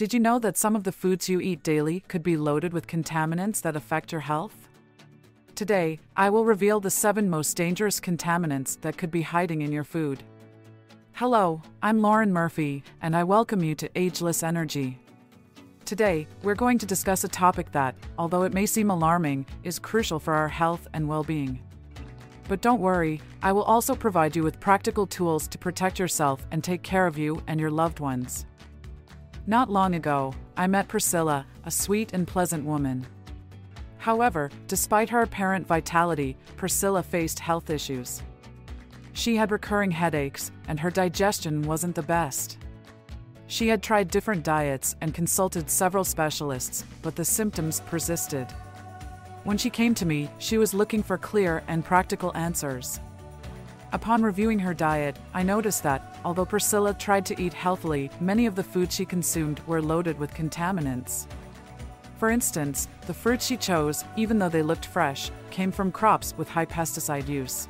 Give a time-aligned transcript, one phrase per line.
[0.00, 2.86] Did you know that some of the foods you eat daily could be loaded with
[2.86, 4.66] contaminants that affect your health?
[5.54, 9.84] Today, I will reveal the seven most dangerous contaminants that could be hiding in your
[9.84, 10.22] food.
[11.12, 14.98] Hello, I'm Lauren Murphy, and I welcome you to Ageless Energy.
[15.84, 20.18] Today, we're going to discuss a topic that, although it may seem alarming, is crucial
[20.18, 21.60] for our health and well being.
[22.48, 26.64] But don't worry, I will also provide you with practical tools to protect yourself and
[26.64, 28.46] take care of you and your loved ones.
[29.46, 33.06] Not long ago, I met Priscila, a sweet and pleasant woman.
[33.98, 38.22] However, despite her apparent vitality, Priscila faced health issues.
[39.12, 42.58] She had recurring headaches, and her digestion wasn't the best.
[43.46, 48.46] She had tried different diets and consulted several specialists, but the symptoms persisted.
[49.44, 53.00] When she came to me, she was looking for clear and practical answers.
[53.92, 58.54] Upon reviewing her diet, I noticed that, although Priscila tried to eat healthily, many of
[58.54, 61.26] the foods she consumed were loaded with contaminants.
[62.18, 66.48] For instance, the fruits she chose, even though they looked fresh, came from crops with
[66.48, 67.66] high pesticide use.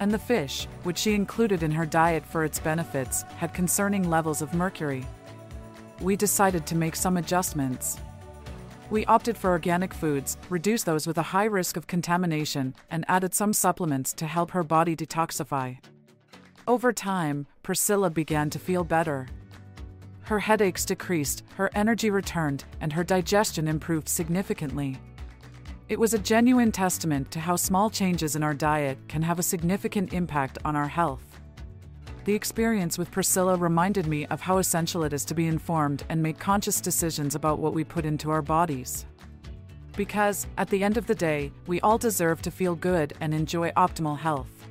[0.00, 4.42] And the fish, which she included in her diet for its benefits, had concerning levels
[4.42, 5.06] of mercury.
[6.00, 7.96] We decided to make some adjustments.
[8.92, 13.32] We opted for organic foods, reduced those with a high risk of contamination, and added
[13.32, 15.78] some supplements to help her body detoxify.
[16.68, 19.28] Over time, Priscila began to feel better.
[20.24, 24.98] Her headaches decreased, her energy returned, and her digestion improved significantly.
[25.88, 29.42] It was a genuine testament to how small changes in our diet can have a
[29.42, 31.31] significant impact on our health.
[32.24, 36.22] The experience with Priscila reminded me of how essential it is to be informed and
[36.22, 39.06] make conscious decisions about what we put into our bodies.
[39.96, 43.72] Because, at the end of the day, we all deserve to feel good and enjoy
[43.72, 44.68] optimal health.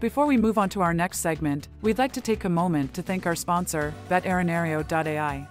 [0.00, 3.02] Before we move on to our next segment, we'd like to take a moment to
[3.02, 5.48] thank our sponsor, Veterinario.ai.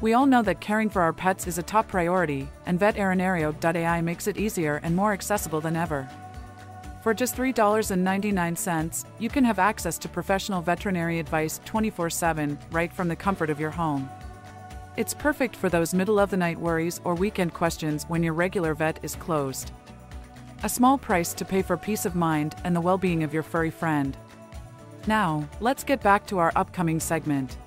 [0.00, 4.26] We all know that caring for our pets is a top priority, and Veterinario.ai makes
[4.26, 6.08] it easier and more accessible than ever.
[7.04, 13.08] For just $3.99, you can have access to professional veterinary advice 24 7 right from
[13.08, 14.08] the comfort of your home.
[14.96, 18.72] It's perfect for those middle of the night worries or weekend questions when your regular
[18.72, 19.70] vet is closed.
[20.62, 23.42] A small price to pay for peace of mind and the well being of your
[23.42, 24.16] furry friend.
[25.06, 27.58] Now, let's get back to our upcoming segment.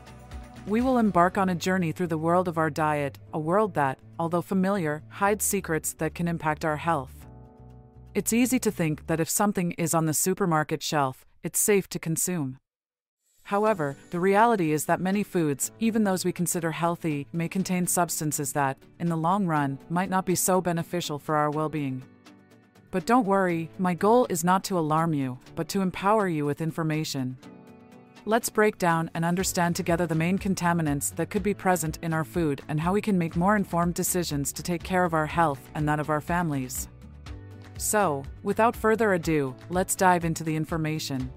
[0.66, 4.00] We will embark on a journey through the world of our diet, a world that,
[4.18, 7.27] although familiar, hides secrets that can impact our health.
[8.18, 12.00] It's easy to think that if something is on the supermarket shelf, it's safe to
[12.00, 12.58] consume.
[13.44, 18.54] However, the reality is that many foods, even those we consider healthy, may contain substances
[18.54, 22.02] that, in the long run, might not be so beneficial for our well being.
[22.90, 26.60] But don't worry, my goal is not to alarm you, but to empower you with
[26.60, 27.38] information.
[28.26, 32.26] Let's break down and understand together the main contaminants that could be present in our
[32.26, 35.70] food and how we can make more informed decisions to take care of our health
[35.76, 36.88] and that of our families.
[37.78, 41.32] So, without further ado, let's dive into the information.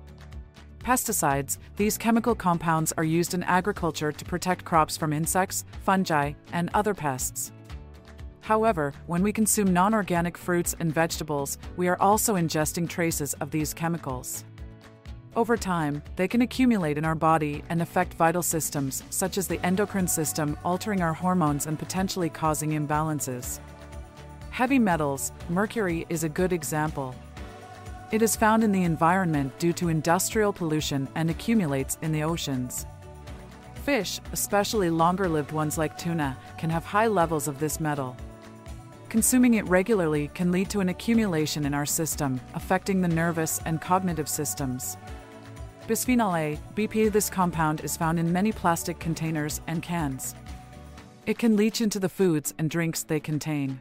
[0.78, 6.70] Pesticides, these chemical compounds are used in agriculture to protect crops from insects, fungi, and
[6.72, 7.52] other pests.
[8.40, 13.50] However, when we consume non organic fruits and vegetables, we are also ingesting traces of
[13.50, 14.44] these chemicals.
[15.36, 19.64] Over time, they can accumulate in our body and affect vital systems, such as the
[19.64, 23.60] endocrine system, altering our hormones and potentially causing imbalances.
[24.60, 27.14] Heavy metals, mercury is a good example.
[28.12, 32.84] It is found in the environment due to industrial pollution and accumulates in the oceans.
[33.86, 38.14] Fish, especially longer lived ones like tuna, can have high levels of this metal.
[39.08, 43.80] Consuming it regularly can lead to an accumulation in our system, affecting the nervous and
[43.80, 44.98] cognitive systems.
[45.88, 50.34] Bisphenol A, BPA, this compound is found in many plastic containers and cans.
[51.24, 53.80] It can leach into the foods and drinks they contain.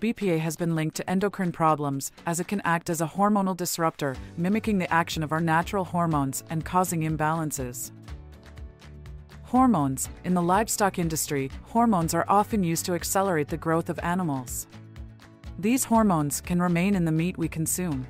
[0.00, 4.16] BPA has been linked to endocrine problems as it can act as a hormonal disruptor,
[4.38, 7.90] mimicking the action of our natural hormones and causing imbalances.
[9.42, 14.68] Hormones In the livestock industry, hormones are often used to accelerate the growth of animals.
[15.58, 18.06] These hormones can remain in the meat we consume.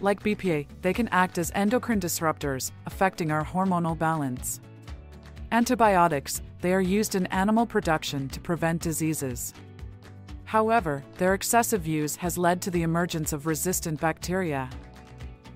[0.00, 4.60] Like BPA, they can act as endocrine disruptors, affecting our hormonal balance.
[5.52, 9.54] Antibiotics They are used in animal production to prevent diseases.
[10.46, 14.70] However, their excessive use has led to the emergence of resistant bacteria.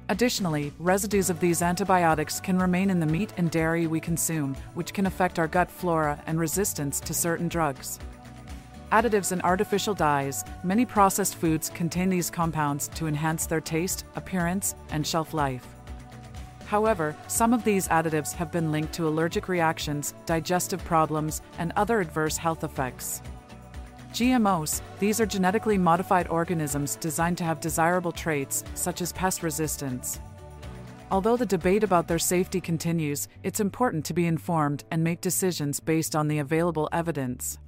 [0.09, 4.93] Additionally, residues of these antibiotics can remain in the meat and dairy we consume, which
[4.93, 8.01] can affect our gut flora and resistance to certain drugs.
[8.91, 14.75] Additives and artificial dyes many processed foods contain these compounds to enhance their taste, appearance,
[14.91, 15.69] and shelf life.
[16.67, 22.01] However, some of these additives have been linked to allergic reactions, digestive problems, and other
[22.01, 23.23] adverse health effects.
[24.13, 30.21] GMOs, these are genetically modified organisms designed to have desirable traits, such as pest resistance.
[31.13, 35.81] Although the debate about their safety continues, it's important to be informed and make decisions
[35.81, 37.59] based on the available evidence.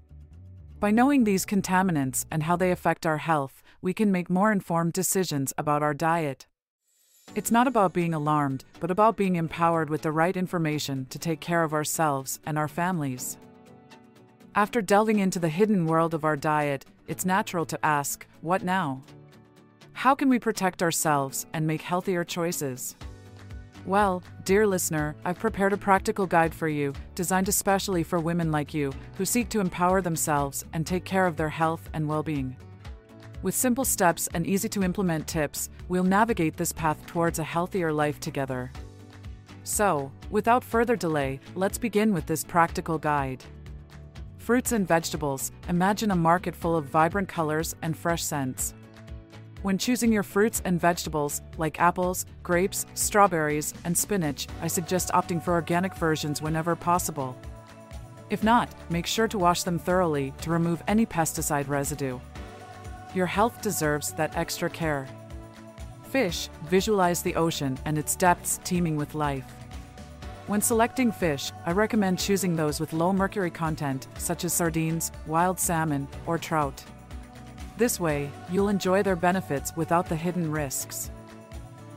[0.80, 4.92] By knowing these contaminants and how they affect our health, we can make more informed
[4.92, 6.46] decisions about our diet.
[7.36, 11.40] It's not about being alarmed, but about being empowered with the right information to take
[11.40, 13.38] care of ourselves and our families.
[14.54, 19.02] After delving into the hidden world of our diet, it's natural to ask, what now?
[19.94, 22.94] How can we protect ourselves and make healthier choices?
[23.86, 28.74] Well, dear listener, I've prepared a practical guide for you, designed especially for women like
[28.74, 32.54] you, who seek to empower themselves and take care of their health and well being.
[33.40, 37.90] With simple steps and easy to implement tips, we'll navigate this path towards a healthier
[37.90, 38.70] life together.
[39.64, 43.42] So, without further delay, let's begin with this practical guide.
[44.42, 48.74] Fruits and vegetables, imagine a market full of vibrant colors and fresh scents.
[49.62, 55.40] When choosing your fruits and vegetables, like apples, grapes, strawberries, and spinach, I suggest opting
[55.40, 57.38] for organic versions whenever possible.
[58.30, 62.18] If not, make sure to wash them thoroughly to remove any pesticide residue.
[63.14, 65.06] Your health deserves that extra care.
[66.10, 69.46] Fish, visualize the ocean and its depths teeming with life.
[70.52, 75.58] When selecting fish, I recommend choosing those with low mercury content, such as sardines, wild
[75.58, 76.84] salmon, or trout.
[77.78, 81.10] This way, you'll enjoy their benefits without the hidden risks.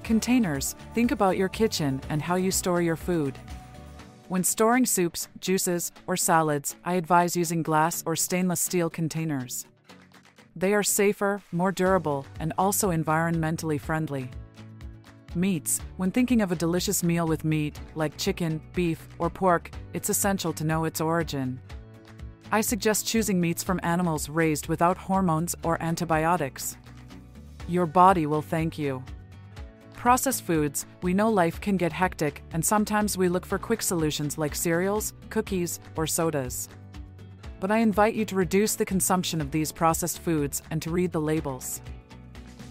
[0.06, 3.38] Containers Think about your kitchen and how you store your food.
[4.30, 9.66] When storing soups, juices, or salads, I advise using glass or stainless steel containers.
[10.56, 14.30] They are safer, more durable, and also environmentally friendly.
[15.36, 20.10] Meats When thinking of a delicious meal with meat, like chicken, beef, or pork, it's
[20.10, 21.60] essential to know its origin.
[22.52, 26.78] I suggest choosing meats from animals raised without hormones or antibiotics.
[27.68, 29.04] Your body will thank you.
[29.94, 34.38] Processed foods, we know life can get hectic, and sometimes we look for quick solutions
[34.38, 36.70] like cereals, cookies, or sodas.
[37.60, 41.12] But I invite you to reduce the consumption of these processed foods and to read
[41.12, 41.82] the labels.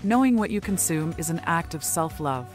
[0.05, 2.47] Knowing what you consume is an act of self love.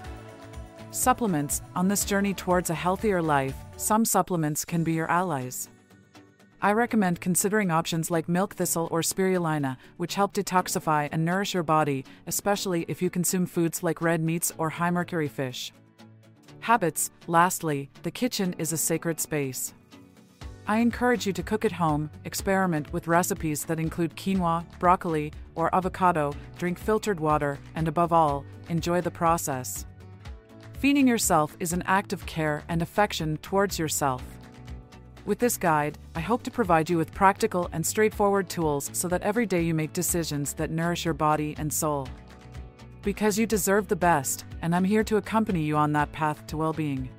[0.91, 5.67] Supplements On this journey towards a healthier life, some supplements can be your allies.
[6.61, 11.63] I recommend considering options like milk thistle or spirulina, which help detoxify and nourish your
[11.63, 15.73] body, especially if you consume foods like red meats or high mercury fish.
[16.59, 19.73] Habits Lastly, the kitchen is a sacred space.
[20.69, 25.73] I encourage you to cook at home, experiment with recipes that include quinoa, broccoli, or
[25.73, 29.87] avocado, drink filtered water, and above all, enjoy the process.
[30.77, 34.21] Feeding yourself is an act of care and affection towards yourself.
[35.25, 39.23] With this guide, I hope to provide you with practical and straightforward tools so that
[39.23, 42.07] every day you make decisions that nourish your body and soul.
[43.01, 46.57] Because you deserve the best, and I'm here to accompany you on that path to
[46.57, 47.09] well being.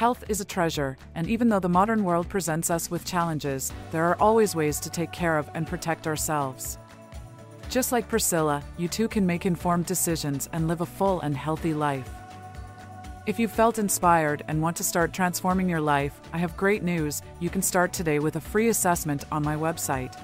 [0.00, 4.06] Health is a treasure, and even though the modern world presents us with challenges, there
[4.06, 6.78] are always ways to take care of and protect ourselves.
[7.68, 11.74] Just like Priscila, you too can make informed decisions and live a full and healthy
[11.74, 12.08] life.
[13.26, 17.20] If you felt inspired and want to start transforming your life, I have great news.
[17.38, 20.18] You can start today with a free assessment on my website.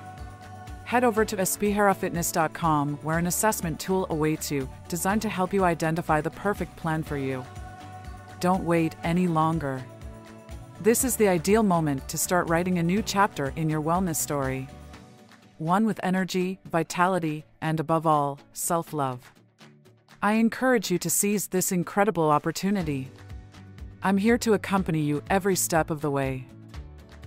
[0.85, 6.23] Head over to spherafitness.com where an assessment tool awaits you, designed to help you identify
[6.23, 7.45] the perfect plan for you.
[8.40, 9.85] Don't wait any longer.
[10.81, 14.69] This is the ideal moment to start writing a new chapter in your wellness story.
[15.59, 19.33] One with energy, vitality, and above all, self love.
[20.23, 23.11] I encourage you to seize this incredible opportunity.
[24.02, 26.47] I'm here to accompany you every step of the way.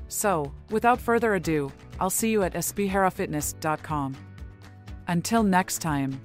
[0.09, 4.15] So, without further ado, I'll see you at spherafitness.com.
[5.07, 6.21] Until next time.